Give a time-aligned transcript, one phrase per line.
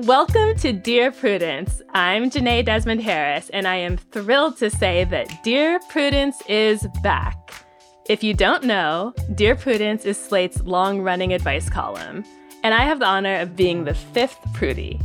[0.00, 1.80] Welcome to Dear Prudence.
[1.94, 7.64] I'm Jenée Desmond Harris, and I am thrilled to say that Dear Prudence is back.
[8.06, 12.26] If you don't know, Dear Prudence is Slate's long running advice column,
[12.62, 15.00] and I have the honor of being the fifth Prudie.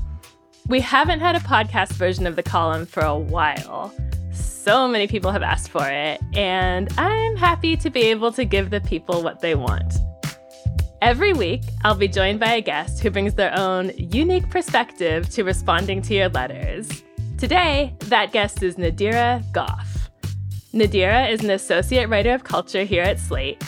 [0.68, 3.94] We haven't had a podcast version of the column for a while.
[4.34, 8.72] So many people have asked for it, and I'm happy to be able to give
[8.72, 9.94] the people what they want.
[11.02, 15.44] Every week, I'll be joined by a guest who brings their own unique perspective to
[15.44, 17.04] responding to your letters.
[17.40, 20.12] Today, that guest is Nadira Goff.
[20.76, 23.64] Nadira is an associate writer of culture here at Slate.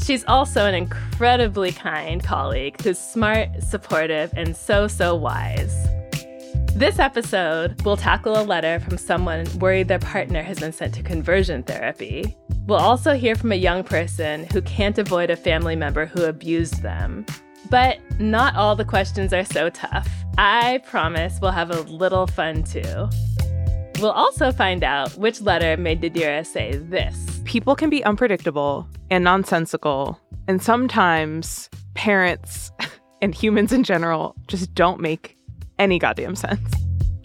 [0.00, 5.88] She's also an incredibly kind colleague who's smart, supportive, and so, so wise.
[6.76, 11.02] This episode, we'll tackle a letter from someone worried their partner has been sent to
[11.02, 12.36] conversion therapy.
[12.66, 16.82] We'll also hear from a young person who can't avoid a family member who abused
[16.82, 17.24] them.
[17.70, 20.06] But not all the questions are so tough.
[20.36, 23.08] I promise we'll have a little fun too.
[23.98, 27.40] We'll also find out which letter made Nadira say this.
[27.46, 32.70] People can be unpredictable and nonsensical, and sometimes parents
[33.22, 35.35] and humans in general just don't make
[35.78, 36.72] any goddamn sense.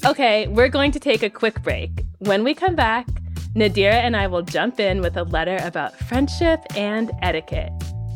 [0.06, 1.92] Okay, we're going to take a quick break.
[2.20, 3.08] When we come back,
[3.56, 7.72] Nadira and I will jump in with a letter about friendship and etiquette.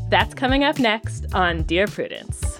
[0.09, 2.59] That's coming up next on Dear Prudence.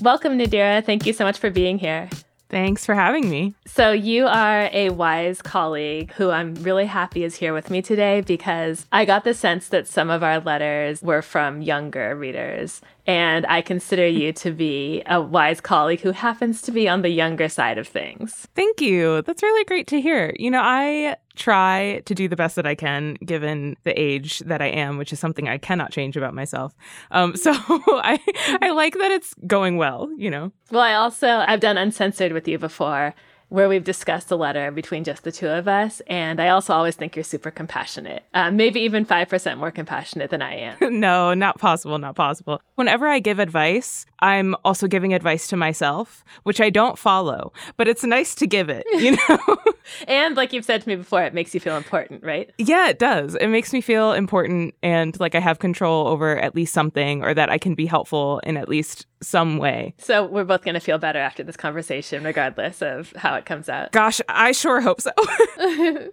[0.00, 0.84] Welcome, Nadira.
[0.84, 2.08] Thank you so much for being here.
[2.48, 3.54] Thanks for having me.
[3.64, 8.22] So, you are a wise colleague who I'm really happy is here with me today
[8.22, 12.80] because I got the sense that some of our letters were from younger readers.
[13.06, 17.10] And I consider you to be a wise colleague who happens to be on the
[17.10, 18.48] younger side of things.
[18.56, 19.22] Thank you.
[19.22, 20.34] That's really great to hear.
[20.36, 24.60] You know, I try to do the best that I can given the age that
[24.60, 26.74] I am, which is something I cannot change about myself.
[27.10, 28.20] Um, so I
[28.60, 30.52] I like that it's going well, you know.
[30.70, 33.14] Well, I also I've done uncensored with you before
[33.50, 36.00] where we've discussed a letter between just the two of us.
[36.06, 40.40] And I also always think you're super compassionate, uh, maybe even 5% more compassionate than
[40.40, 40.76] I am.
[41.00, 42.62] no, not possible, not possible.
[42.76, 47.88] Whenever I give advice, I'm also giving advice to myself, which I don't follow, but
[47.88, 49.56] it's nice to give it, you know?
[50.08, 52.50] and like you've said to me before, it makes you feel important, right?
[52.58, 53.34] Yeah, it does.
[53.34, 57.34] It makes me feel important and like I have control over at least something or
[57.34, 59.94] that I can be helpful in at least some way.
[59.98, 63.68] So we're both going to feel better after this conversation, regardless of how it comes
[63.68, 63.92] out.
[63.92, 65.10] Gosh, I sure hope so.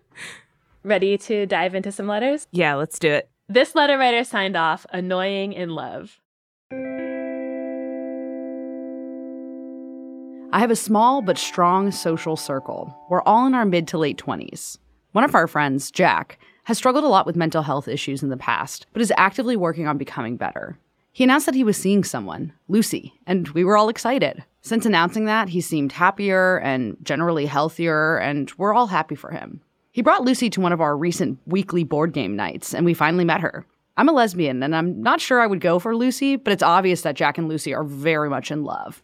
[0.83, 2.47] Ready to dive into some letters?
[2.51, 3.29] Yeah, let's do it.
[3.49, 6.19] This letter writer signed off annoying in love.
[10.53, 12.95] I have a small but strong social circle.
[13.09, 14.77] We're all in our mid to late 20s.
[15.11, 18.37] One of our friends, Jack, has struggled a lot with mental health issues in the
[18.37, 20.77] past, but is actively working on becoming better.
[21.11, 24.43] He announced that he was seeing someone, Lucy, and we were all excited.
[24.67, 29.61] Since announcing that, he seemed happier and generally healthier, and we're all happy for him.
[29.91, 33.23] He brought Lucy to one of our recent weekly board game nights, and we finally
[33.23, 33.65] met her.
[33.95, 37.03] I'm a lesbian, and I'm not sure I would go for Lucy, but it's obvious
[37.03, 39.01] that Jack and Lucy are very much in love.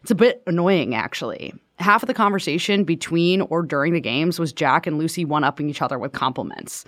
[0.00, 1.52] It's a bit annoying, actually.
[1.78, 5.68] Half of the conversation between or during the games was Jack and Lucy one upping
[5.68, 6.86] each other with compliments.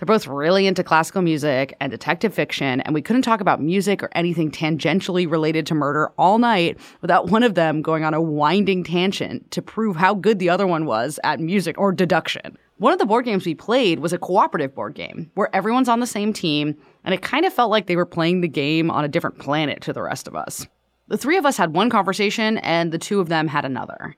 [0.00, 4.02] They're both really into classical music and detective fiction, and we couldn't talk about music
[4.02, 8.20] or anything tangentially related to murder all night without one of them going on a
[8.20, 12.56] winding tangent to prove how good the other one was at music or deduction.
[12.78, 16.00] One of the board games we played was a cooperative board game where everyone's on
[16.00, 19.04] the same team, and it kind of felt like they were playing the game on
[19.04, 20.66] a different planet to the rest of us.
[21.08, 24.16] The three of us had one conversation, and the two of them had another.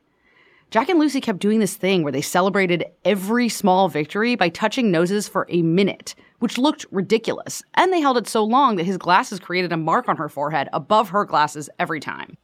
[0.73, 4.91] Jack and Lucy kept doing this thing where they celebrated every small victory by touching
[4.91, 7.63] noses for a minute, which looked ridiculous.
[7.75, 10.71] And they held it so long that his glasses created a mark on her forehead
[10.73, 12.39] above her glasses every time.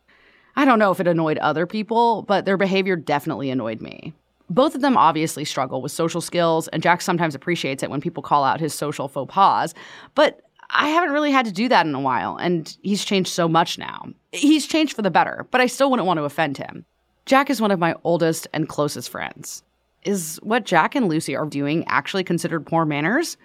[0.56, 4.12] I don't know if it annoyed other people, but their behavior definitely annoyed me.
[4.50, 8.22] Both of them obviously struggle with social skills, and Jack sometimes appreciates it when people
[8.22, 9.72] call out his social faux pas,
[10.14, 13.48] but I haven't really had to do that in a while, and he's changed so
[13.48, 14.12] much now.
[14.32, 16.84] He's changed for the better, but I still wouldn't want to offend him.
[17.28, 19.62] Jack is one of my oldest and closest friends.
[20.02, 23.36] Is what Jack and Lucy are doing actually considered poor manners?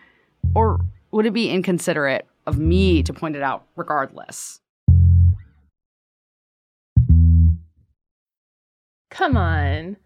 [0.55, 0.79] Or
[1.11, 4.61] would it be inconsiderate of me to point it out regardless?
[9.11, 9.97] Come on.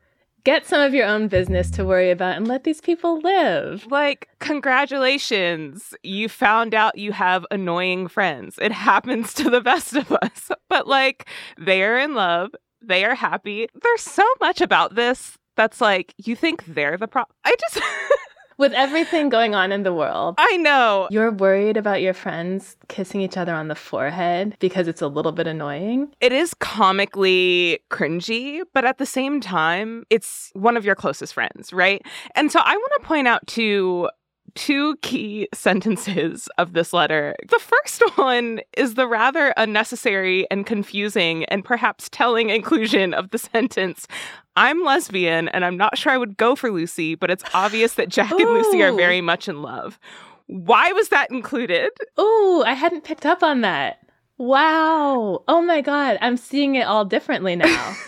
[0.44, 3.86] Get some of your own business to worry about and let these people live.
[3.92, 5.94] Like, congratulations.
[6.02, 8.58] You found out you have annoying friends.
[8.60, 10.50] It happens to the best of us.
[10.68, 11.30] But, like,
[11.60, 12.56] they are in love.
[12.82, 13.68] They are happy.
[13.82, 17.36] There's so much about this that's like, you think they're the problem.
[17.44, 17.82] I just.
[18.58, 20.36] with everything going on in the world.
[20.38, 21.08] I know.
[21.12, 25.32] You're worried about your friends kissing each other on the forehead because it's a little
[25.32, 26.10] bit annoying.
[26.22, 31.72] It is comically cringy, but at the same time, it's one of your closest friends,
[31.72, 32.02] right?
[32.36, 34.10] And so I want to point out to
[34.58, 37.36] two key sentences of this letter.
[37.48, 43.38] The first one is the rather unnecessary and confusing and perhaps telling inclusion of the
[43.38, 44.08] sentence
[44.56, 48.10] I'm lesbian and I'm not sure I would go for Lucy, but it's obvious that
[48.10, 50.00] Jack and Lucy are very much in love.
[50.48, 51.92] Why was that included?
[52.18, 54.00] Oh, I hadn't picked up on that.
[54.40, 55.44] Wow.
[55.48, 56.18] Oh my God.
[56.22, 57.96] I'm seeing it all differently now.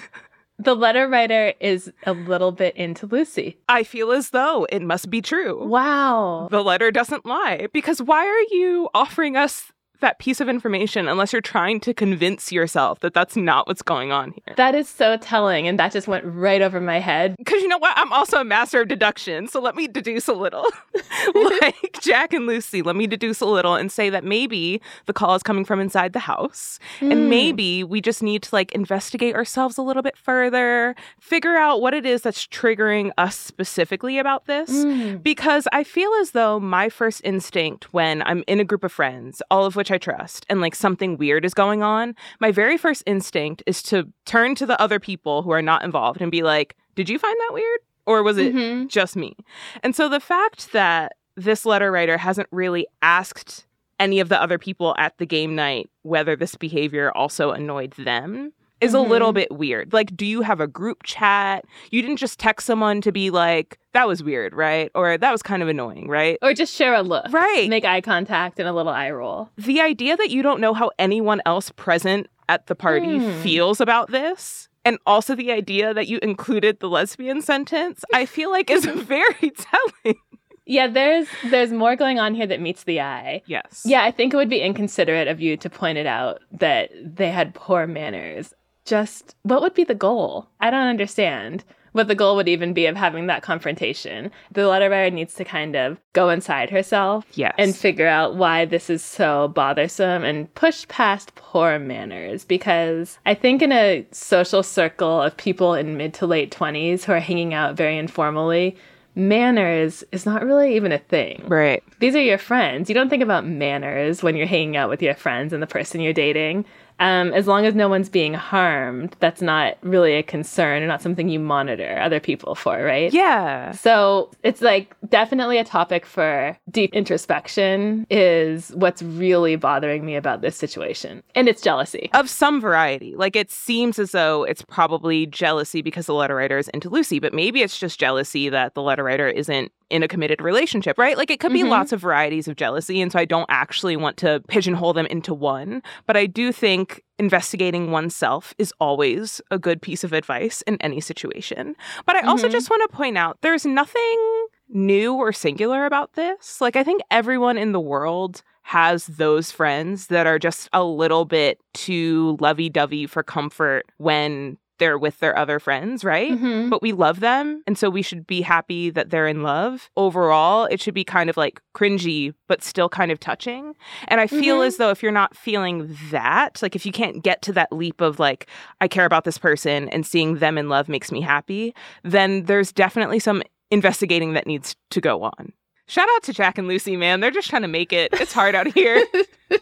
[0.59, 3.57] the letter writer is a little bit into Lucy.
[3.69, 5.65] I feel as though it must be true.
[5.65, 6.49] Wow.
[6.51, 7.67] The letter doesn't lie.
[7.73, 12.51] Because why are you offering us that piece of information unless you're trying to convince
[12.51, 14.55] yourself that that's not what's going on here.
[14.55, 17.35] That is so telling, and that just went right over my head.
[17.49, 17.97] Because you know what?
[17.97, 20.67] I'm also a master of deduction, so let me deduce a little.
[21.61, 25.33] like Jack and Lucy, let me deduce a little and say that maybe the call
[25.33, 27.11] is coming from inside the house, mm.
[27.11, 27.29] and hmm.
[27.29, 31.95] maybe we just need to like investigate ourselves a little bit further, figure out what
[31.95, 34.69] it is that's triggering us specifically about this.
[34.69, 35.23] Mm.
[35.23, 39.41] Because I feel as though my first instinct when I'm in a group of friends,
[39.49, 42.77] all of which which I trust, and like something weird is going on, my very
[42.77, 46.43] first instinct is to turn to the other people who are not involved and be
[46.43, 47.79] like, Did you find that weird?
[48.05, 48.87] Or was it mm-hmm.
[48.87, 49.35] just me?
[49.83, 53.65] And so the fact that this letter writer hasn't really asked
[53.99, 58.53] any of the other people at the game night whether this behavior also annoyed them
[58.81, 59.05] is mm-hmm.
[59.05, 59.35] a little mm-hmm.
[59.35, 59.93] bit weird.
[59.93, 61.65] Like, do you have a group chat?
[61.91, 64.91] You didn't just text someone to be like, that was weird, right?
[64.95, 66.37] Or that was kind of annoying, right?
[66.41, 67.31] Or just share a look.
[67.31, 67.67] Right.
[67.69, 69.49] Make eye contact and a little eye roll.
[69.57, 73.41] The idea that you don't know how anyone else present at the party mm.
[73.41, 74.67] feels about this.
[74.85, 79.51] And also the idea that you included the lesbian sentence, I feel like is very
[79.51, 80.19] telling.
[80.65, 83.41] Yeah, there's there's more going on here that meets the eye.
[83.47, 83.81] Yes.
[83.85, 87.31] Yeah, I think it would be inconsiderate of you to point it out that they
[87.31, 88.53] had poor manners
[88.89, 90.47] just what would be the goal?
[90.59, 94.31] I don't understand what the goal would even be of having that confrontation.
[94.51, 97.53] The letter writer needs to kind of go inside herself yes.
[97.57, 102.45] and figure out why this is so bothersome and push past poor manners.
[102.45, 107.13] Because I think in a social circle of people in mid to late 20s who
[107.13, 108.75] are hanging out very informally,
[109.15, 111.43] manners is not really even a thing.
[111.47, 111.83] Right.
[111.99, 112.89] These are your friends.
[112.89, 116.01] You don't think about manners when you're hanging out with your friends and the person
[116.01, 116.65] you're dating
[116.99, 121.01] um, as long as no one's being harmed, that's not really a concern or not
[121.01, 123.13] something you monitor other people for, right?
[123.13, 123.71] Yeah.
[123.71, 130.41] So it's like definitely a topic for deep introspection is what's really bothering me about
[130.41, 131.23] this situation.
[131.35, 132.09] And it's jealousy.
[132.13, 133.15] Of some variety.
[133.15, 137.19] Like it seems as though it's probably jealousy because the letter writer is into Lucy,
[137.19, 141.17] but maybe it's just jealousy that the letter writer isn't in a committed relationship, right?
[141.17, 141.69] Like it could be mm-hmm.
[141.69, 143.01] lots of varieties of jealousy.
[143.01, 145.81] And so I don't actually want to pigeonhole them into one.
[146.05, 151.01] But I do think investigating oneself is always a good piece of advice in any
[151.01, 151.75] situation.
[152.05, 152.53] But I also mm-hmm.
[152.53, 156.61] just want to point out there's nothing new or singular about this.
[156.61, 161.25] Like I think everyone in the world has those friends that are just a little
[161.25, 166.31] bit too lovey dovey for comfort when they're with their other friends, right?
[166.31, 166.69] Mm-hmm.
[166.69, 167.63] But we love them.
[167.67, 169.89] And so we should be happy that they're in love.
[169.95, 173.75] Overall, it should be kind of like cringy, but still kind of touching.
[174.07, 174.67] And I feel mm-hmm.
[174.67, 178.01] as though if you're not feeling that, like if you can't get to that leap
[178.01, 178.47] of like,
[178.81, 182.71] I care about this person and seeing them in love makes me happy, then there's
[182.71, 185.53] definitely some investigating that needs to go on.
[185.89, 187.19] Shout out to Jack and Lucy, man.
[187.19, 188.11] They're just trying to make it.
[188.13, 189.03] It's hard out here.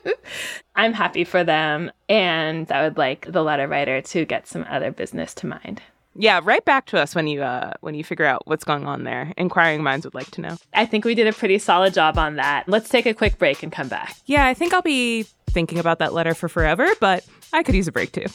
[0.76, 1.90] I'm happy for them.
[2.10, 5.82] And I would like the letter writer to get some other business to mind.
[6.16, 9.06] Yeah, write back to us when you uh, when you figure out what's going on
[9.06, 9.32] there.
[9.38, 10.58] Inquiring minds would like to know.
[10.74, 12.68] I think we did a pretty solid job on that.
[12.68, 14.14] Let's take a quick break and come back.
[14.26, 17.88] Yeah, I think I'll be thinking about that letter for forever, but I could use
[17.88, 18.26] a break too.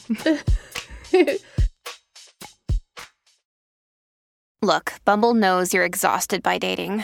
[4.63, 7.03] Look, Bumble knows you're exhausted by dating.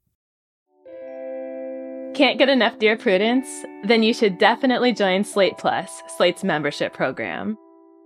[2.13, 3.47] Can't get enough Dear Prudence?
[3.85, 7.57] Then you should definitely join Slate Plus, Slate's membership program.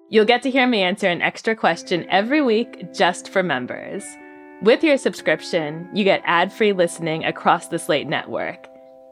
[0.10, 4.06] You'll get to hear me answer an extra question every week just for members.
[4.62, 8.68] With your subscription, you get ad free listening across the Slate network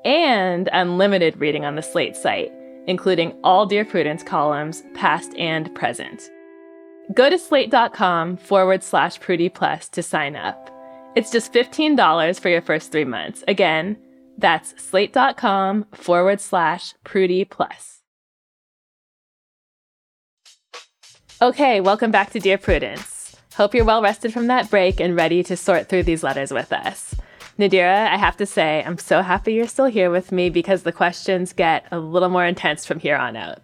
[0.06, 2.52] and unlimited reading on the Slate site,
[2.86, 6.30] including all Dear Prudence columns, past and present.
[7.14, 10.70] Go to slate.com forward slash Prudie Plus to sign up.
[11.16, 13.44] It's just $15 for your first three months.
[13.48, 13.98] Again,
[14.38, 18.02] that's slate.com forward slash Prudie Plus.
[21.44, 23.36] Okay, welcome back to Dear Prudence.
[23.56, 26.72] Hope you're well rested from that break and ready to sort through these letters with
[26.72, 27.16] us.
[27.60, 30.94] Nadira, I have to say, I'm so happy you're still here with me because the
[30.94, 33.60] questions get a little more intense from here on out.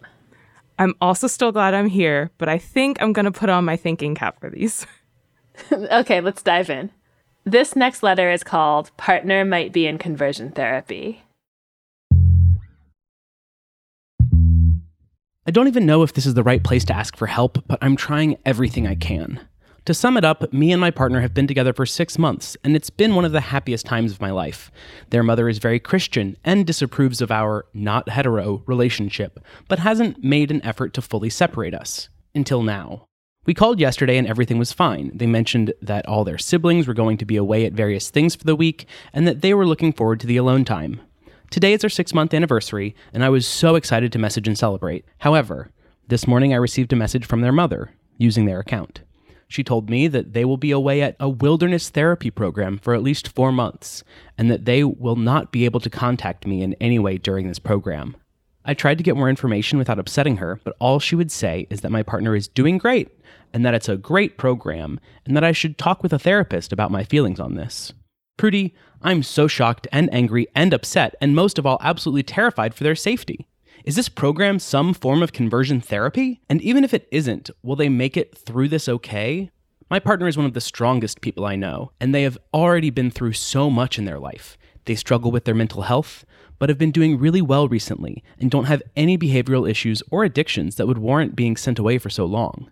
[0.78, 3.78] I'm also still glad I'm here, but I think I'm going to put on my
[3.78, 4.86] thinking cap for these.
[5.72, 6.92] okay, let's dive in.
[7.46, 11.24] This next letter is called Partner Might Be in Conversion Therapy.
[15.50, 17.80] I don't even know if this is the right place to ask for help, but
[17.82, 19.48] I'm trying everything I can.
[19.86, 22.76] To sum it up, me and my partner have been together for six months, and
[22.76, 24.70] it's been one of the happiest times of my life.
[25.10, 30.52] Their mother is very Christian and disapproves of our not hetero relationship, but hasn't made
[30.52, 32.10] an effort to fully separate us.
[32.36, 33.08] Until now.
[33.48, 35.10] We called yesterday and everything was fine.
[35.16, 38.44] They mentioned that all their siblings were going to be away at various things for
[38.44, 41.02] the week, and that they were looking forward to the alone time.
[41.50, 45.04] Today is our six month anniversary, and I was so excited to message and celebrate.
[45.18, 45.72] However,
[46.08, 49.02] this morning I received a message from their mother using their account.
[49.48, 53.02] She told me that they will be away at a wilderness therapy program for at
[53.02, 54.04] least four months,
[54.38, 57.58] and that they will not be able to contact me in any way during this
[57.58, 58.16] program.
[58.64, 61.82] I tried to get more information without upsetting her, but all she would say is
[61.82, 63.10] that my partner is doing great,
[63.54, 66.92] and that it's a great program, and that I should talk with a therapist about
[66.92, 67.92] my feelings on this.
[68.40, 72.86] Prudie, I'm so shocked and angry and upset, and most of all, absolutely terrified for
[72.86, 73.50] their safety.
[73.84, 76.40] Is this program some form of conversion therapy?
[76.50, 79.52] And even if it isn't, will they make it through this okay?
[79.90, 83.12] My partner is one of the strongest people I know, and they have already been
[83.12, 84.58] through so much in their life.
[84.86, 86.24] They struggle with their mental health,
[86.60, 90.76] but have been doing really well recently and don't have any behavioral issues or addictions
[90.78, 92.72] that would warrant being sent away for so long.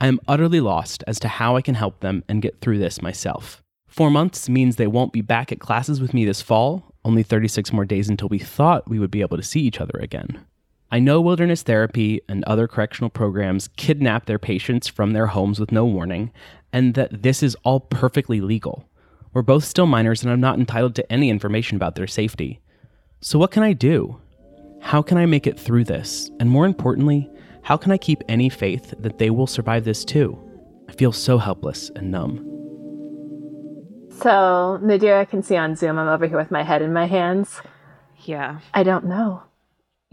[0.00, 3.02] I am utterly lost as to how I can help them and get through this
[3.02, 3.64] myself.
[3.98, 7.72] Four months means they won't be back at classes with me this fall, only 36
[7.72, 10.46] more days until we thought we would be able to see each other again.
[10.92, 15.72] I know wilderness therapy and other correctional programs kidnap their patients from their homes with
[15.72, 16.30] no warning,
[16.72, 18.88] and that this is all perfectly legal.
[19.32, 22.60] We're both still minors, and I'm not entitled to any information about their safety.
[23.20, 24.20] So, what can I do?
[24.80, 26.30] How can I make it through this?
[26.38, 27.28] And more importantly,
[27.62, 30.38] how can I keep any faith that they will survive this too?
[30.88, 32.47] I feel so helpless and numb.
[34.18, 37.06] So, Nadira I can see on Zoom, I'm over here with my head in my
[37.06, 37.60] hands.
[38.24, 38.58] Yeah.
[38.74, 39.42] I don't know.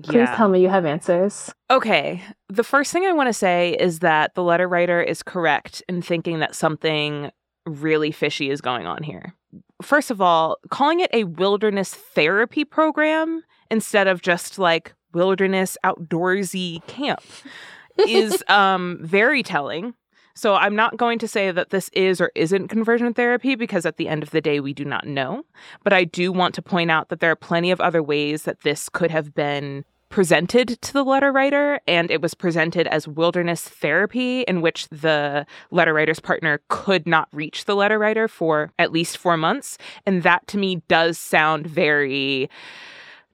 [0.04, 0.36] Please yeah.
[0.36, 1.52] tell me you have answers.
[1.72, 2.22] Okay.
[2.50, 6.02] The first thing I want to say is that the letter writer is correct in
[6.02, 7.32] thinking that something
[7.66, 9.34] really fishy is going on here.
[9.82, 16.86] First of all, calling it a wilderness therapy program instead of just like wilderness outdoorsy
[16.88, 17.22] camp
[18.08, 19.94] is um, very telling
[20.36, 23.98] so I'm not going to say that this is or isn't conversion therapy because at
[23.98, 25.46] the end of the day, we do not know.
[25.84, 28.62] But I do want to point out that there are plenty of other ways that
[28.62, 33.68] this could have been presented to the letter writer, and it was presented as wilderness
[33.68, 38.92] therapy, in which the letter writer's partner could not reach the letter writer for at
[38.92, 39.78] least four months.
[40.06, 42.50] And that to me does sound very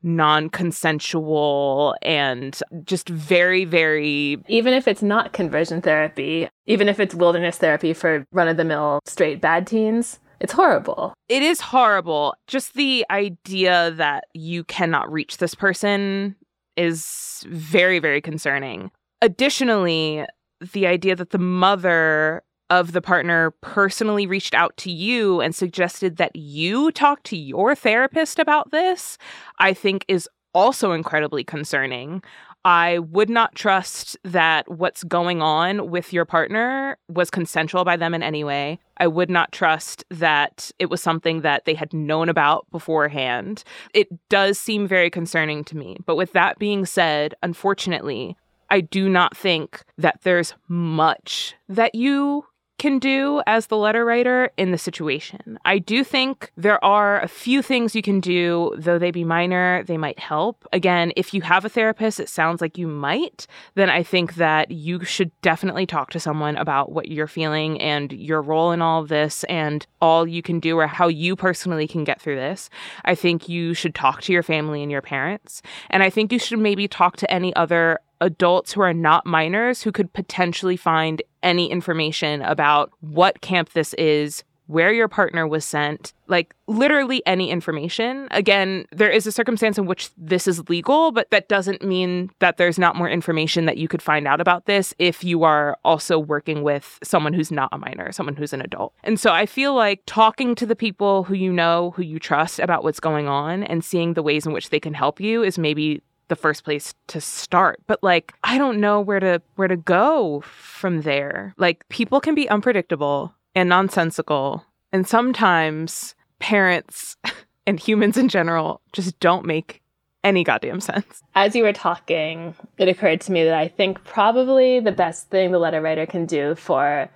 [0.04, 4.38] non consensual and just very, very.
[4.48, 8.66] Even if it's not conversion therapy, even if it's wilderness therapy for run of the
[8.66, 11.14] mill straight bad teens, it's horrible.
[11.30, 12.34] It is horrible.
[12.48, 16.36] Just the idea that you cannot reach this person
[16.76, 18.92] is very, very concerning.
[19.22, 20.26] Additionally,
[20.74, 26.16] the idea that the mother of the partner personally reached out to you and suggested
[26.16, 29.18] that you talk to your therapist about this,
[29.60, 32.24] I think is also incredibly concerning.
[32.64, 38.14] I would not trust that what's going on with your partner was consensual by them
[38.14, 38.80] in any way.
[38.98, 43.66] I would not trust that it was something that they had known about beforehand.
[43.94, 45.98] It does seem very concerning to me.
[46.06, 48.38] But with that being said, unfortunately,
[48.70, 52.46] I do not think that there's much that you
[52.82, 55.60] can do as the letter writer in the situation.
[55.64, 59.84] I do think there are a few things you can do, though they be minor,
[59.84, 60.68] they might help.
[60.74, 63.46] Again, if you have a therapist, it sounds like you might,
[63.76, 68.12] then I think that you should definitely talk to someone about what you're feeling and
[68.12, 71.88] your role in all of this and all you can do or how you personally
[71.88, 72.72] can get through this.
[73.06, 75.62] I think you should talk to your family and your parents.
[75.92, 79.82] And I think you should maybe talk to any other adults who are not minors
[79.82, 85.66] who could potentially find any information about what camp this is, where your partner was
[85.66, 88.30] sent, like literally any information.
[88.32, 92.56] Again, there is a circumstance in which this is legal, but that doesn't mean that
[92.56, 96.18] there's not more information that you could find out about this if you are also
[96.18, 98.94] working with someone who's not a minor, someone who's an adult.
[99.04, 102.60] And so I feel like talking to the people who you know, who you trust
[102.60, 105.58] about what's going on and seeing the ways in which they can help you is
[105.58, 106.02] maybe
[106.32, 110.40] the first place to start but like i don't know where to where to go
[110.46, 117.18] from there like people can be unpredictable and nonsensical and sometimes parents
[117.68, 119.82] and humans in general just don't make
[120.24, 121.24] any goddamn sense.
[121.34, 125.52] As you were talking, it occurred to me that I think probably the best thing
[125.52, 127.10] the letter writer can do for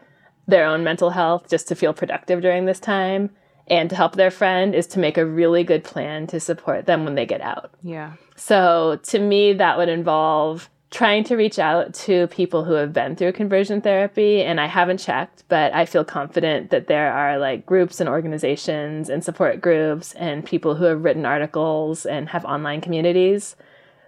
[0.47, 3.29] their own mental health, just to feel productive during this time
[3.67, 7.03] and to help their friend, is to make a really good plan to support them
[7.03, 7.71] when they get out.
[7.81, 8.13] Yeah.
[8.35, 13.15] So to me, that would involve trying to reach out to people who have been
[13.15, 14.41] through conversion therapy.
[14.41, 19.09] And I haven't checked, but I feel confident that there are like groups and organizations
[19.09, 23.57] and support groups and people who have written articles and have online communities.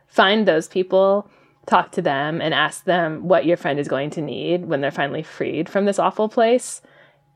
[0.07, 1.29] Find those people,
[1.65, 4.91] talk to them, and ask them what your friend is going to need when they're
[4.91, 6.81] finally freed from this awful place.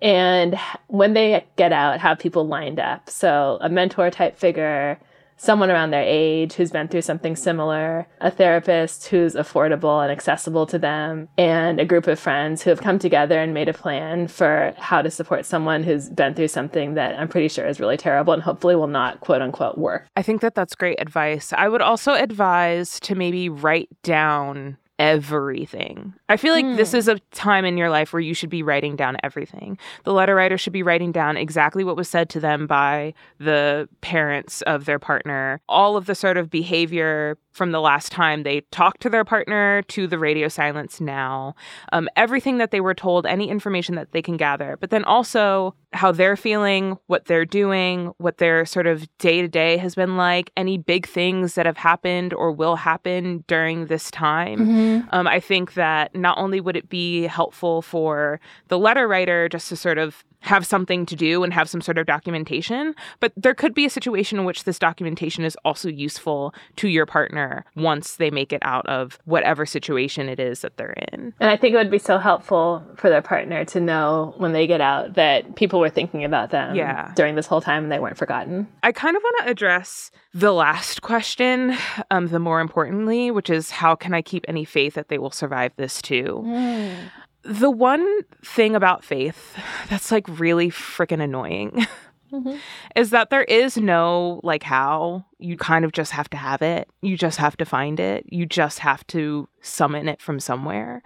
[0.02, 3.10] And when they get out, have people lined up.
[3.10, 5.00] So a mentor type figure
[5.42, 10.68] someone around their age who's been through something similar, a therapist who's affordable and accessible
[10.68, 14.28] to them, and a group of friends who have come together and made a plan
[14.28, 17.98] for how to support someone who's been through something that I'm pretty sure is really
[17.98, 20.08] terrible and hopefully will not quote unquote work.
[20.16, 21.52] I think that that's great advice.
[21.54, 26.14] I would also advise to maybe write down everything.
[26.30, 26.78] I feel like mm.
[26.78, 26.98] this hmm.
[26.98, 29.80] is a time in your life where you should be writing down everything.
[30.04, 33.90] The letter writer should be writing down exactly what was said to them by the
[34.02, 38.62] parents of their partner, all of the sort of behavior from the last time they
[38.70, 41.56] talked to their partner to the radio silence now,
[41.92, 45.74] um, everything that they were told, any information that they can gather, but then also
[45.94, 50.18] how they're feeling, what they're doing, what their sort of day to day has been
[50.18, 54.60] like, any big things that have happened or will happen during this time.
[54.60, 55.10] Mm-hmm.
[55.12, 59.70] Um, I think that not only would it be helpful for the letter writer just
[59.70, 62.96] to sort of have something to do and have some sort of documentation.
[63.20, 67.06] But there could be a situation in which this documentation is also useful to your
[67.06, 71.34] partner once they make it out of whatever situation it is that they're in.
[71.40, 74.66] And I think it would be so helpful for their partner to know when they
[74.66, 77.12] get out that people were thinking about them yeah.
[77.16, 78.68] during this whole time and they weren't forgotten.
[78.84, 81.76] I kind of want to address the last question,
[82.10, 85.32] um, the more importantly, which is how can I keep any faith that they will
[85.32, 86.44] survive this too?
[86.46, 86.96] Mm
[87.44, 89.58] the one thing about faith
[89.90, 91.86] that's like really freaking annoying
[92.32, 92.56] mm-hmm.
[92.96, 95.26] is that there is no like how.
[95.40, 96.88] You kind of just have to have it.
[97.02, 98.26] You just have to find it.
[98.30, 101.02] You just have to summon it from somewhere.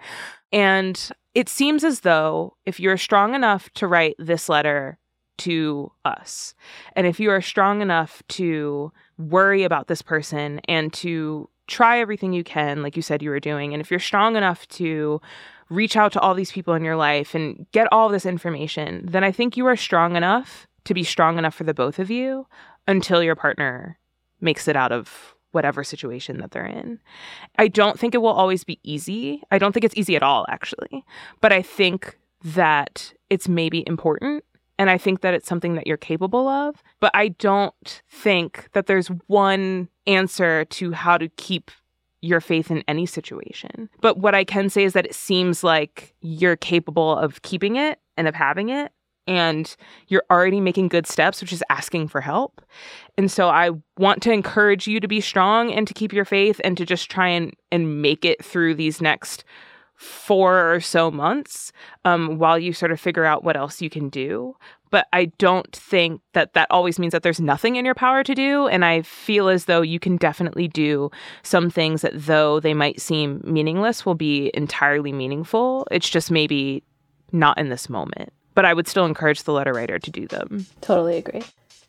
[0.52, 4.98] And it seems as though if you're strong enough to write this letter
[5.36, 6.54] to us,
[6.94, 12.32] and if you are strong enough to worry about this person and to try everything
[12.32, 15.20] you can, like you said you were doing, and if you're strong enough to
[15.68, 19.22] reach out to all these people in your life and get all this information, then
[19.22, 22.46] I think you are strong enough to be strong enough for the both of you
[22.88, 23.98] until your partner
[24.40, 27.00] makes it out of whatever situation that they're in.
[27.58, 29.42] I don't think it will always be easy.
[29.50, 31.04] I don't think it's easy at all, actually.
[31.40, 34.44] But I think that it's maybe important
[34.78, 36.82] And I think that it's something that you're capable of.
[37.00, 41.70] But I don't think that there's one answer to how to keep
[42.22, 43.88] your faith in any situation.
[44.00, 48.00] But what I can say is that it seems like you're capable of keeping it
[48.16, 48.92] and of having it.
[49.26, 49.74] And
[50.08, 52.62] you're already making good steps, which is asking for help.
[53.18, 56.60] And so I want to encourage you to be strong and to keep your faith
[56.62, 59.44] and to just try and, and make it through these next
[59.96, 61.72] four or so months
[62.04, 64.54] um, while you sort of figure out what else you can do.
[64.90, 68.34] But I don't think that that always means that there's nothing in your power to
[68.34, 68.68] do.
[68.68, 71.10] And I feel as though you can definitely do
[71.42, 75.86] some things that, though they might seem meaningless, will be entirely meaningful.
[75.90, 76.84] It's just maybe
[77.32, 78.32] not in this moment.
[78.56, 80.66] But I would still encourage the letter writer to do them.
[80.80, 81.42] Totally agree.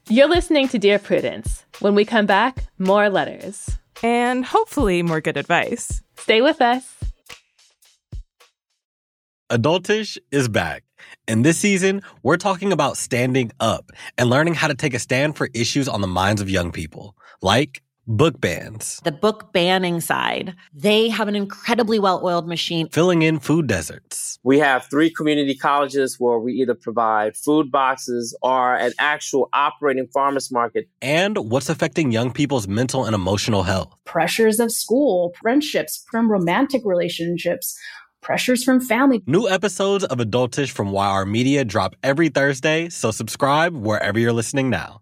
[0.10, 1.66] You're listening to Dear Prudence.
[1.80, 3.72] When we come back, more letters.
[4.04, 6.04] And hopefully more good advice.
[6.18, 6.94] Stay with us.
[9.50, 10.84] Adultish is back.
[11.28, 15.38] And this season, we're talking about standing up and learning how to take a stand
[15.38, 20.56] for issues on the minds of young people, like book bans, the book banning side.
[20.74, 24.40] They have an incredibly well oiled machine, filling in food deserts.
[24.44, 30.08] We have three community colleges where we either provide food boxes or an actual operating
[30.08, 30.88] farmers market.
[31.02, 33.94] And what's affecting young people's mental and emotional health.
[34.06, 37.78] Pressures of school, friendships, from romantic relationships
[38.22, 39.24] pressures from family.
[39.26, 44.70] New episodes of Adultish from YR Media drop every Thursday, so subscribe wherever you're listening
[44.70, 45.02] now.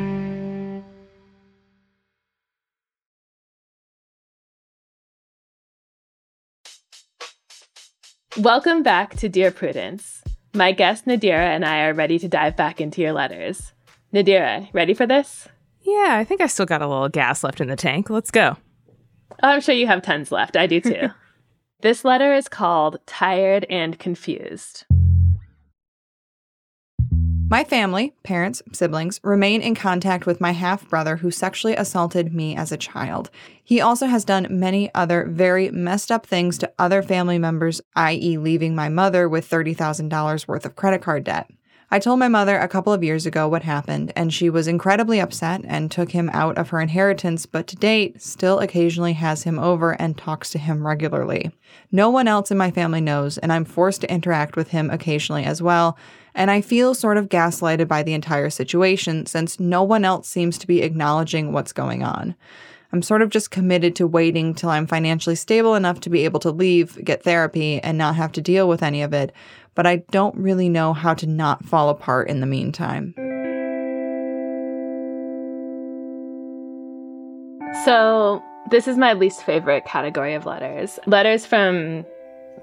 [8.37, 10.23] Welcome back to Dear Prudence.
[10.53, 13.73] My guest Nadira and I are ready to dive back into your letters.
[14.13, 15.49] Nadira, ready for this?
[15.81, 18.09] Yeah, I think I still got a little gas left in the tank.
[18.09, 18.55] Let's go.
[19.43, 20.55] Oh, I'm sure you have tons left.
[20.55, 21.09] I do too.
[21.81, 24.85] this letter is called Tired and Confused.
[27.51, 32.55] My family, parents, siblings, remain in contact with my half brother who sexually assaulted me
[32.55, 33.29] as a child.
[33.61, 38.37] He also has done many other very messed up things to other family members, i.e.,
[38.37, 41.51] leaving my mother with $30,000 worth of credit card debt.
[41.93, 45.19] I told my mother a couple of years ago what happened, and she was incredibly
[45.19, 49.59] upset and took him out of her inheritance, but to date, still occasionally has him
[49.59, 51.51] over and talks to him regularly.
[51.91, 55.43] No one else in my family knows, and I'm forced to interact with him occasionally
[55.43, 55.97] as well,
[56.35, 60.57] and I feel sort of gaslighted by the entire situation since no one else seems
[60.59, 62.35] to be acknowledging what's going on.
[62.93, 66.41] I'm sort of just committed to waiting till I'm financially stable enough to be able
[66.41, 69.31] to leave, get therapy, and not have to deal with any of it,
[69.75, 73.13] but I don't really know how to not fall apart in the meantime.
[77.85, 80.99] So, this is my least favorite category of letters.
[81.07, 82.05] Letters from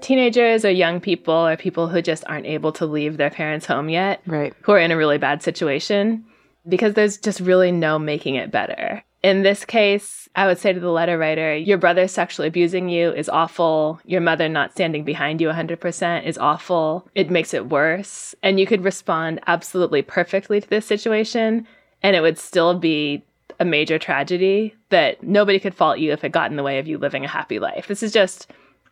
[0.01, 3.89] teenagers or young people or people who just aren't able to leave their parents' home
[3.89, 4.53] yet, right?
[4.61, 6.25] Who are in a really bad situation
[6.67, 9.03] because there's just really no making it better.
[9.21, 13.11] In this case, I would say to the letter writer, your brother sexually abusing you
[13.11, 13.99] is awful.
[14.05, 17.05] Your mother not standing behind you 100% is awful.
[17.15, 18.33] It makes it worse.
[18.41, 21.67] And you could respond absolutely perfectly to this situation,
[22.01, 23.25] and it would still be
[23.59, 26.87] a major tragedy that nobody could fault you if it got in the way of
[26.87, 27.87] you living a happy life.
[27.87, 28.49] This is just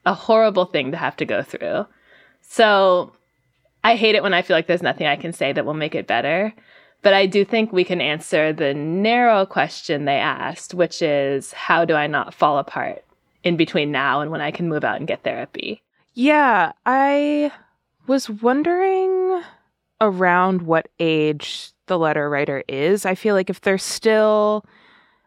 [0.07, 1.85] a horrible thing to have to go through.
[2.41, 3.11] So
[3.83, 5.93] I hate it when I feel like there's nothing I can say that will make
[5.93, 6.53] it better.
[7.03, 11.85] But I do think we can answer the narrow question they asked, which is how
[11.85, 13.03] do I not fall apart
[13.43, 15.83] in between now and when I can move out and get therapy?
[16.13, 17.51] Yeah, I
[18.07, 19.43] was wondering
[19.99, 23.05] around what age the letter writer is.
[23.05, 24.65] I feel like if they're still,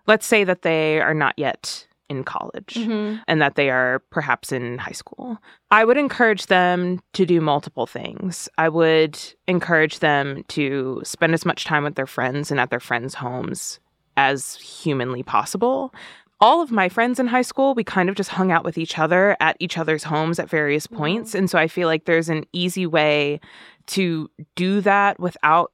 [0.06, 3.22] let's say that they are not yet in college mm-hmm.
[3.28, 5.38] and that they are perhaps in high school.
[5.70, 8.48] I would encourage them to do multiple things.
[8.58, 12.80] I would encourage them to spend as much time with their friends and at their
[12.80, 13.78] friends' homes
[14.16, 15.94] as humanly possible.
[16.40, 18.98] All of my friends in high school, we kind of just hung out with each
[18.98, 21.34] other at each other's homes at various points.
[21.34, 23.40] And so I feel like there's an easy way
[23.88, 25.72] to do that without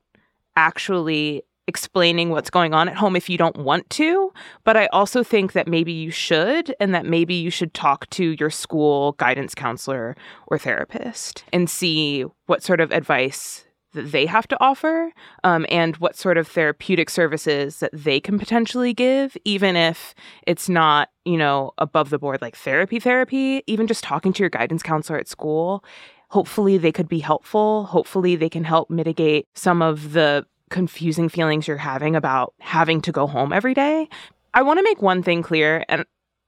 [0.54, 4.32] actually explaining what's going on at home if you don't want to.
[4.64, 8.36] But I also think that maybe you should, and that maybe you should talk to
[8.38, 13.64] your school guidance counselor or therapist and see what sort of advice
[13.96, 15.10] that they have to offer
[15.42, 20.14] um, and what sort of therapeutic services that they can potentially give, even if
[20.46, 24.50] it's not, you know, above the board like therapy, therapy, even just talking to your
[24.50, 25.82] guidance counselor at school.
[26.28, 27.84] Hopefully, they could be helpful.
[27.84, 33.12] Hopefully, they can help mitigate some of the confusing feelings you're having about having to
[33.12, 34.08] go home every day.
[34.54, 36.04] I want to make one thing clear, and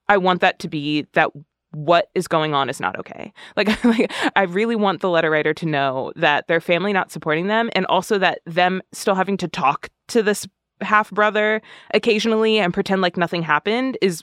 [0.09, 1.31] I want that to be that
[1.73, 3.33] what is going on is not okay.
[3.57, 7.49] Like, like, I really want the letter writer to know that their family not supporting
[7.49, 10.47] them and also that them still having to talk to this
[10.81, 11.61] half brother
[11.93, 14.23] occasionally and pretend like nothing happened is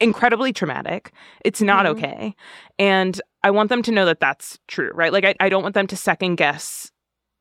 [0.00, 1.12] incredibly traumatic.
[1.44, 2.04] It's not mm-hmm.
[2.04, 2.34] okay.
[2.78, 5.12] And I want them to know that that's true, right?
[5.12, 6.91] Like, I, I don't want them to second guess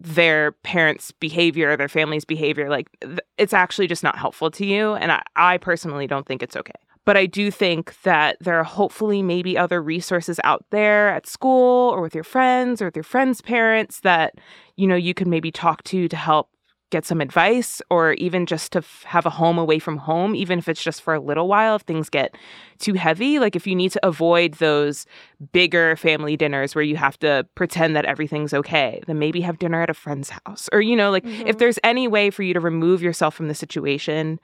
[0.01, 2.69] their parents' behavior, their family's behavior.
[2.69, 4.95] Like, th- it's actually just not helpful to you.
[4.95, 6.73] And I, I personally don't think it's okay.
[7.05, 11.89] But I do think that there are hopefully maybe other resources out there at school
[11.89, 14.35] or with your friends or with your friends' parents that,
[14.75, 16.49] you know, you can maybe talk to to help
[16.91, 20.60] get some advice or even just to f- have a home away from home, even
[20.60, 22.36] if it's just for a little while, if things get
[22.77, 23.39] too heavy.
[23.39, 25.06] Like if you need to avoid those
[25.51, 29.82] bigger family dinners where you have to pretend that everything's okay, then maybe have dinner
[29.82, 30.69] at a friend's house.
[30.71, 31.47] Or, you know, like mm-hmm.
[31.47, 34.39] if there's any way for you to remove yourself from the situation,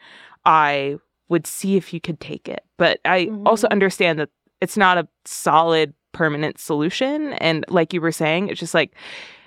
[0.46, 0.98] I
[1.30, 2.64] would see if you could take it.
[2.78, 3.46] But I mm-hmm.
[3.46, 4.30] also understand that
[4.62, 7.34] it's not a solid permanent solution.
[7.34, 8.96] And like you were saying, it's just like,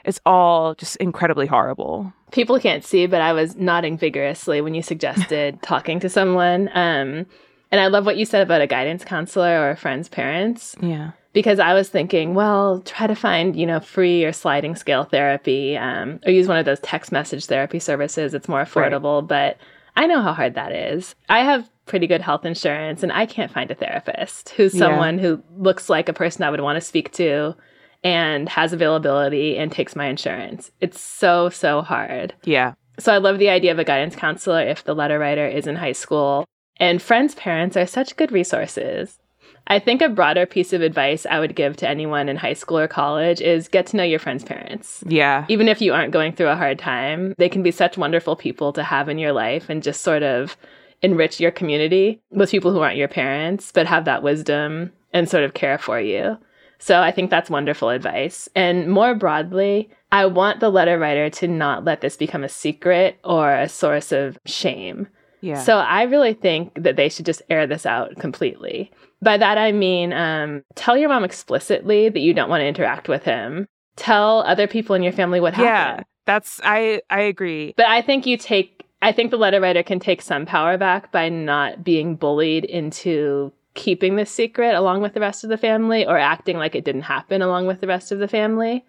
[0.04, 2.12] it's all just incredibly horrible.
[2.32, 6.68] People can't see, but I was nodding vigorously when you suggested talking to someone.
[6.74, 7.26] Um,
[7.70, 10.74] and I love what you said about a guidance counselor or a friend's parents.
[10.80, 11.12] Yeah.
[11.32, 15.76] Because I was thinking, well, try to find, you know, free or sliding scale therapy
[15.76, 18.34] um, or use one of those text message therapy services.
[18.34, 19.20] It's more affordable.
[19.20, 19.28] Right.
[19.28, 19.58] But
[19.96, 21.14] I know how hard that is.
[21.28, 25.22] I have pretty good health insurance and I can't find a therapist who's someone yeah.
[25.22, 27.56] who looks like a person I would want to speak to
[28.02, 30.70] and has availability and takes my insurance.
[30.80, 32.34] It's so, so hard.
[32.44, 32.74] Yeah.
[32.98, 35.76] So I love the idea of a guidance counselor if the letter writer is in
[35.76, 36.46] high school.
[36.76, 39.18] And friends' parents are such good resources.
[39.66, 42.78] I think a broader piece of advice I would give to anyone in high school
[42.78, 45.04] or college is get to know your friends' parents.
[45.06, 45.44] Yeah.
[45.48, 48.72] Even if you aren't going through a hard time, they can be such wonderful people
[48.72, 50.56] to have in your life and just sort of
[51.02, 55.44] enrich your community with people who aren't your parents, but have that wisdom and sort
[55.44, 56.36] of care for you.
[56.80, 58.48] So I think that's wonderful advice.
[58.56, 63.18] And more broadly, I want the letter writer to not let this become a secret
[63.22, 65.06] or a source of shame.
[65.42, 65.62] Yeah.
[65.62, 68.90] So I really think that they should just air this out completely.
[69.22, 73.08] By that I mean, um, tell your mom explicitly that you don't want to interact
[73.08, 73.68] with him.
[73.96, 75.98] Tell other people in your family what happened.
[75.98, 77.74] Yeah, that's I I agree.
[77.76, 81.12] But I think you take I think the letter writer can take some power back
[81.12, 86.06] by not being bullied into keeping this secret along with the rest of the family
[86.06, 88.84] or acting like it didn't happen along with the rest of the family.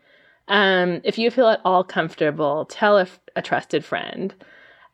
[0.47, 4.35] Um, if you feel at all comfortable, tell a, a trusted friend.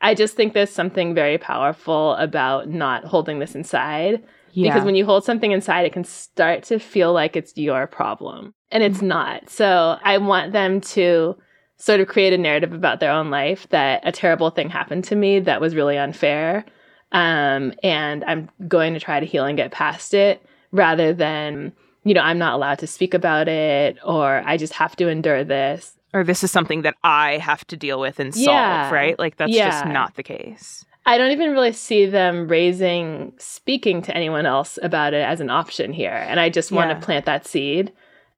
[0.02, 4.24] I just think there's something very powerful about not holding this inside
[4.58, 4.74] yeah.
[4.74, 8.56] Because when you hold something inside, it can start to feel like it's your problem.
[8.72, 9.10] And it's mm-hmm.
[9.10, 9.50] not.
[9.52, 11.36] So I want them to
[11.78, 15.16] sort of create a narrative about their own life that a terrible thing happened to
[15.16, 16.66] me that was really unfair.
[17.12, 21.72] Um, and I'm going to try to heal and get past it rather than,
[22.04, 25.44] you know, I'm not allowed to speak about it or I just have to endure
[25.44, 25.94] this.
[26.14, 28.92] Or this is something that I have to deal with and solve, yeah.
[28.92, 29.18] right?
[29.18, 29.70] Like that's yeah.
[29.70, 30.86] just not the case.
[31.06, 35.50] I don't even really see them raising speaking to anyone else about it as an
[35.50, 36.26] option here.
[36.28, 36.96] And I just want yeah.
[36.96, 37.94] to plant that seed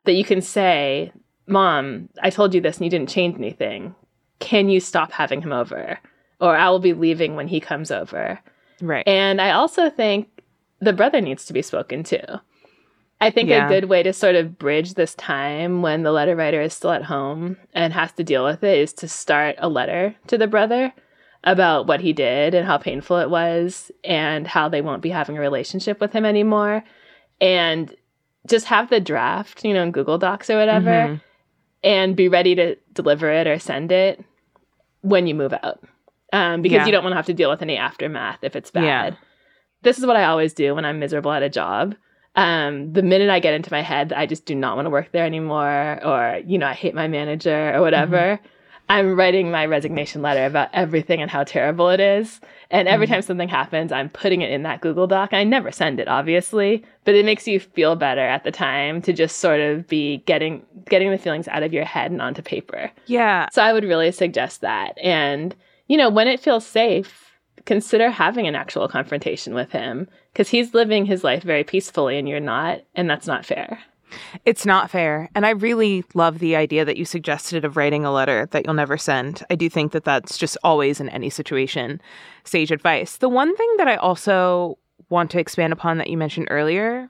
[0.06, 1.12] that you can say,
[1.48, 3.96] Mom, I told you this and you didn't change anything.
[4.38, 6.00] Can you stop having him over?
[6.40, 8.40] Or I will be leaving when he comes over.
[8.82, 9.08] Right.
[9.08, 10.30] And I also think
[10.80, 12.42] the brother needs to be spoken to.
[13.22, 13.66] I think yeah.
[13.66, 16.92] a good way to sort of bridge this time when the letter writer is still
[16.92, 20.48] at home and has to deal with it is to start a letter to the
[20.48, 20.94] brother
[21.44, 25.38] about what he did and how painful it was and how they won't be having
[25.38, 26.84] a relationship with him anymore
[27.42, 27.94] and
[28.48, 31.16] just have the draft, you know, in Google Docs or whatever mm-hmm.
[31.84, 34.24] and be ready to deliver it or send it
[35.02, 35.84] when you move out.
[36.32, 36.86] Um, because yeah.
[36.86, 38.84] you don't want to have to deal with any aftermath if it's bad.
[39.14, 39.20] Yeah.
[39.82, 41.96] This is what I always do when I'm miserable at a job.
[42.36, 44.92] Um, the minute I get into my head that I just do not want to
[44.92, 48.18] work there anymore or, you know, I hate my manager or whatever.
[48.18, 48.48] Mm-hmm
[48.90, 52.42] I'm writing my resignation letter about everything and how terrible it is.
[52.72, 55.34] And every mm time something happens, I'm putting it in that Google Doc.
[55.34, 59.14] I never send it, obviously, but it makes you feel better at the time to
[59.14, 62.92] just sort of be getting getting the feelings out of your head and onto paper.
[63.06, 63.48] Yeah.
[63.52, 64.98] So I would really suggest that.
[65.00, 65.56] And
[65.90, 67.32] you know, when it feels safe,
[67.66, 72.30] consider having an actual confrontation with him because he's living his life very peacefully and
[72.30, 73.80] you're not, and that's not fair.
[74.46, 75.30] It's not fair.
[75.36, 78.74] And I really love the idea that you suggested of writing a letter that you'll
[78.74, 79.44] never send.
[79.50, 82.02] I do think that that's just always in any situation
[82.44, 83.18] sage advice.
[83.18, 84.78] The one thing that I also
[85.10, 87.10] want to expand upon that you mentioned earlier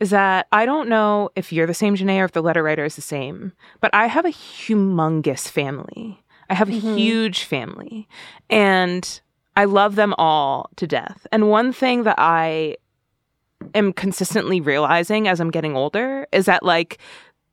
[0.00, 2.84] is that I don't know if you're the same, Jenée, or if the letter writer
[2.84, 6.22] is the same, but I have a humongous family.
[6.50, 6.88] I have mm-hmm.
[6.88, 8.08] a huge family.
[8.50, 9.20] And
[9.56, 11.26] I love them all to death.
[11.32, 12.76] And one thing that I
[13.74, 16.98] am consistently realizing as I'm getting older is that, like,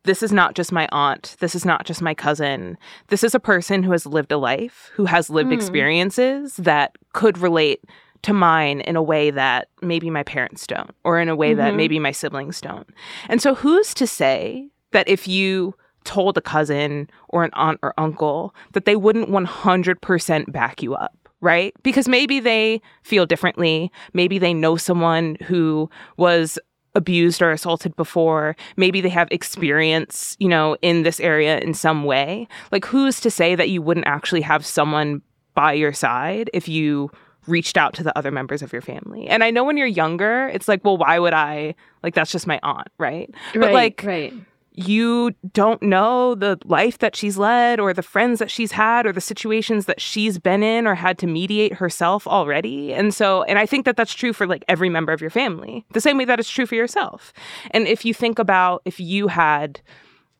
[0.03, 1.37] this is not just my aunt.
[1.39, 2.77] This is not just my cousin.
[3.07, 5.53] This is a person who has lived a life, who has lived mm.
[5.53, 7.85] experiences that could relate
[8.23, 11.59] to mine in a way that maybe my parents don't, or in a way mm-hmm.
[11.59, 12.87] that maybe my siblings don't.
[13.29, 17.93] And so, who's to say that if you told a cousin or an aunt or
[17.97, 21.17] uncle that they wouldn't 100% back you up?
[21.41, 21.73] Right?
[21.83, 23.91] Because maybe they feel differently.
[24.13, 26.57] Maybe they know someone who was
[26.95, 28.55] abused or assaulted before.
[28.77, 32.47] Maybe they have experience, you know, in this area in some way.
[32.71, 35.21] Like, who's to say that you wouldn't actually have someone
[35.53, 37.09] by your side if you
[37.47, 39.27] reached out to the other members of your family.
[39.27, 41.75] And I know when you're younger, it's like, well, why would I?
[42.01, 43.29] Like, that's just my aunt, right?
[43.53, 44.33] right but like, right.
[44.75, 49.13] You don't know the life that she's led or the friends that she's had or
[49.13, 52.93] the situations that she's been in or had to mediate herself already.
[52.93, 55.85] And so, and I think that that's true for like every member of your family,
[55.93, 57.33] the same way that it's true for yourself.
[57.71, 59.81] And if you think about if you had,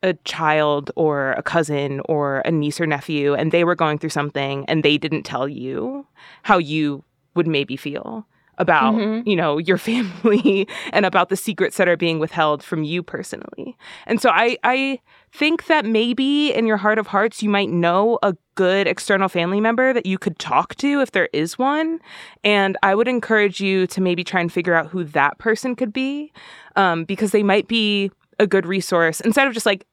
[0.02, 4.10] a child or a cousin or a niece or nephew and they were going through
[4.10, 6.06] something and they didn't tell you
[6.42, 7.02] how you
[7.34, 8.26] would maybe feel
[8.58, 9.28] about mm-hmm.
[9.28, 13.76] you know your family and about the secrets that are being withheld from you personally
[14.06, 14.98] and so i i
[15.32, 19.60] think that maybe in your heart of hearts you might know a good external family
[19.60, 21.98] member that you could talk to if there is one
[22.42, 25.92] and i would encourage you to maybe try and figure out who that person could
[25.92, 26.32] be
[26.76, 29.86] um, because they might be a good resource instead of just like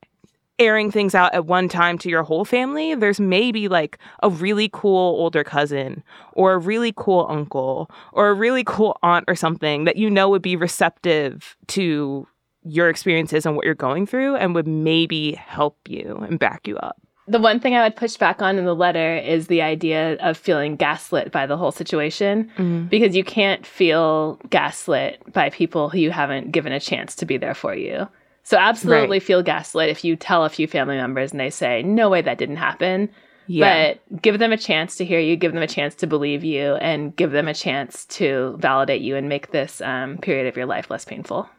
[0.61, 4.69] airing things out at one time to your whole family, there's maybe like a really
[4.71, 9.85] cool older cousin or a really cool uncle or a really cool aunt or something
[9.85, 12.27] that you know would be receptive to
[12.63, 16.77] your experiences and what you're going through and would maybe help you and back you
[16.77, 16.95] up.
[17.27, 20.37] The one thing I would push back on in the letter is the idea of
[20.37, 22.85] feeling gaslit by the whole situation mm-hmm.
[22.85, 27.37] because you can't feel gaslit by people who you haven't given a chance to be
[27.37, 28.07] there for you.
[28.51, 29.23] So absolutely right.
[29.23, 32.37] feel gaslit if you tell a few family members and they say, "No way that
[32.37, 33.07] didn't happen."
[33.47, 33.93] Yeah.
[33.93, 36.75] But give them a chance to hear you, give them a chance to believe you,
[36.75, 40.65] and give them a chance to validate you and make this um, period of your
[40.65, 41.49] life less painful.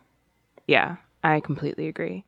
[0.67, 2.27] Yeah, I completely agree.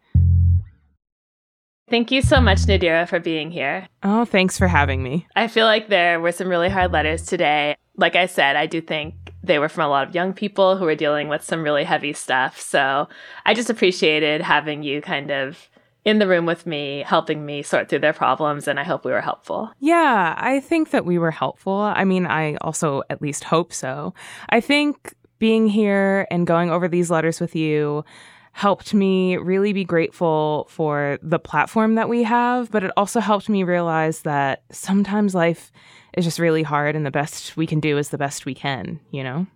[1.90, 3.86] Thank you so much, Nadira, for being here.
[4.02, 5.26] Oh, thanks for having me.
[5.36, 7.76] I feel like there were some really hard letters today.
[7.98, 10.84] Like I said, I do think they were from a lot of young people who
[10.84, 12.60] were dealing with some really heavy stuff.
[12.60, 13.08] So
[13.44, 15.68] I just appreciated having you kind of
[16.04, 19.12] in the room with me, helping me sort through their problems, and I hope we
[19.12, 19.70] were helpful.
[19.80, 21.78] Yeah, I think that we were helpful.
[21.78, 24.12] I mean, I also at least hope so.
[24.50, 28.04] I think being here and going over these letters with you
[28.52, 33.48] helped me really be grateful for the platform that we have, but it also helped
[33.48, 35.72] me realize that sometimes life
[36.16, 39.00] is just really hard and the best we can do is the best we can,
[39.10, 39.46] you know?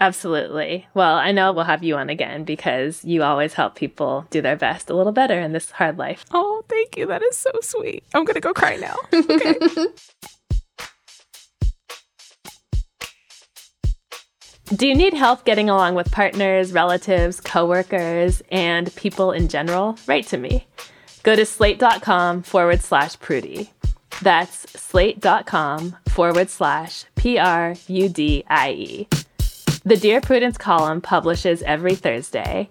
[0.00, 0.86] Absolutely.
[0.94, 4.56] Well, I know we'll have you on again because you always help people do their
[4.56, 6.24] best a little better in this hard life.
[6.32, 7.06] Oh, thank you.
[7.06, 8.04] That is so sweet.
[8.12, 8.96] I'm going to go cry now.
[9.12, 9.58] Okay.
[14.74, 19.98] Do you need help getting along with partners, relatives, coworkers, and people in general?
[20.06, 20.66] Write to me.
[21.22, 23.68] Go to slate.com forward slash prudie.
[24.22, 29.08] That's slate.com forward slash P R U D I E.
[29.84, 32.70] The Dear Prudence column publishes every Thursday,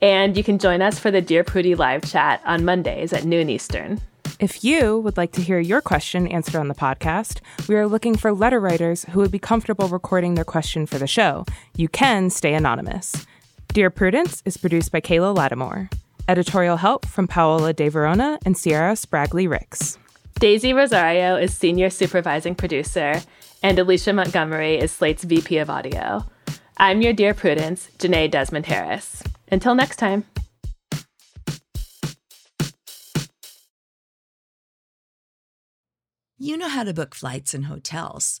[0.00, 3.50] and you can join us for the Dear Prudie live chat on Mondays at noon
[3.50, 4.00] Eastern.
[4.40, 8.16] If you would like to hear your question answered on the podcast, we are looking
[8.16, 11.44] for letter writers who would be comfortable recording their question for the show.
[11.76, 13.26] You can stay anonymous.
[13.68, 15.88] Dear Prudence is produced by Kayla Lattimore.
[16.26, 19.98] Editorial help from Paola De Verona and Sierra Spragley Ricks.
[20.40, 23.22] Daisy Rosario is senior supervising producer,
[23.62, 26.26] and Alicia Montgomery is Slate's VP of audio.
[26.76, 29.22] I'm your dear Prudence, Jenée Desmond Harris.
[29.50, 30.24] Until next time.
[36.36, 38.40] You know how to book flights and hotels.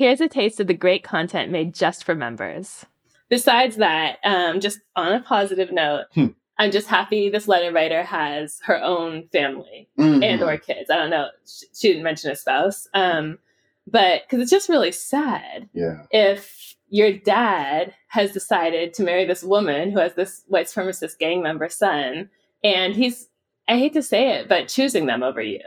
[0.00, 2.86] Here's a taste of the great content made just for members.
[3.28, 6.28] Besides that, um, just on a positive note, Hmm.
[6.56, 10.24] I'm just happy this letter writer has her own family Mhm.
[10.24, 10.88] and or kids.
[10.88, 11.28] I don't know.
[11.46, 13.40] She, she didn't mention a spouse, um,
[13.86, 16.04] but because it's just really sad Yeah.
[16.10, 21.42] if your dad has decided to marry this woman who has this white supremacist gang
[21.42, 22.30] member son,
[22.64, 23.28] and he's
[23.68, 25.60] I hate to say it, but choosing them over you.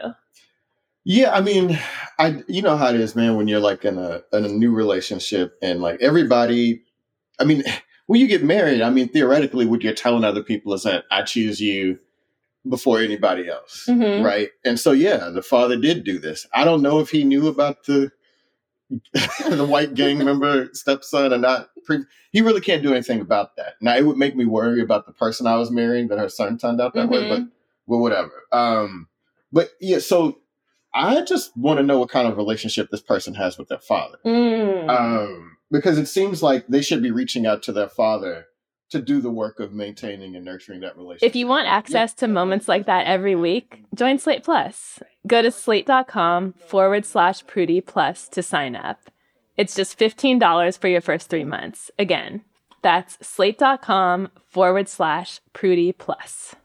[1.06, 1.78] Yeah, I mean,
[2.18, 3.36] I you know how it is, man.
[3.36, 6.84] When you're like in a in a new relationship and like everybody,
[7.40, 7.64] I mean,
[8.08, 11.24] when you get married, I mean, theoretically, what you're telling other people is that I
[11.24, 12.00] choose you
[12.70, 14.24] before anybody else, Mhm.
[14.24, 14.50] right?
[14.64, 16.48] And so, yeah, the father did do this.
[16.54, 18.10] I don't know if he knew about the
[19.50, 21.70] the white gang member stepson or not.
[21.86, 23.74] Pre- he really can't do anything about that.
[23.82, 26.58] Now, it would make me worry about the person I was marrying that her son
[26.58, 27.42] turned out that way, but
[27.88, 28.32] well, whatever.
[28.54, 29.10] Um,
[29.52, 30.40] but yeah, so
[30.94, 34.18] I just want to know what kind of relationship this person has with their father.
[34.26, 34.90] Mm.
[34.90, 38.46] Um, because it seems like they should be reaching out to their father
[38.92, 41.28] to do the work of maintaining and nurturing that relationship.
[41.28, 45.00] If you want access to moments like that every week, join Slate Plus.
[45.26, 49.00] Go to slate.com forward slash Prudie Plus to sign up.
[49.58, 51.90] It's just $15 for your first three months.
[51.98, 52.44] Again,
[52.84, 56.56] that's slate.com forward slash Prudie Plus.